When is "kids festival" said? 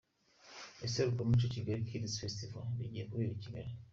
1.89-2.65